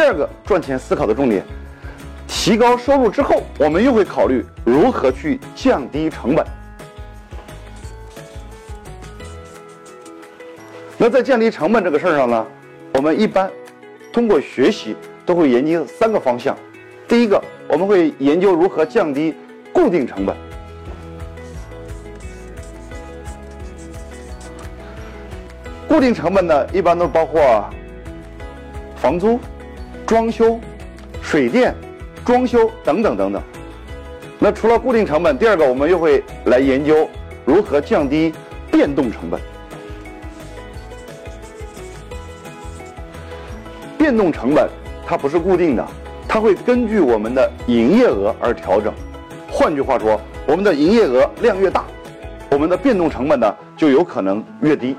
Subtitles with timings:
[0.00, 1.44] 第二个赚钱思考的重点，
[2.26, 6.42] 提高收入之后，我们又会考虑如何去降低成本。
[10.96, 12.46] 那在降低成本这个事儿上呢，
[12.94, 13.50] 我们一般
[14.10, 14.96] 通过学习
[15.26, 16.56] 都会研究三个方向。
[17.06, 19.36] 第一个，我们会研究如何降低
[19.70, 20.34] 固定成本。
[25.86, 27.68] 固定成本呢，一般都包括
[28.96, 29.38] 房租、
[30.06, 30.58] 装修、
[31.22, 31.74] 水电、
[32.24, 33.42] 装修等等等等。
[34.38, 37.08] 那除了固定成本，第二个我们又会来研究
[37.44, 38.32] 如何降低
[38.70, 39.40] 变动成本。
[43.98, 44.68] 变动成本
[45.06, 45.86] 它不是固定的，
[46.26, 48.92] 它会根据我们的营业额而调整。
[49.48, 51.84] 换句话说，我们的营业额量越大，
[52.50, 54.96] 我们的变动成本呢就有可能越低。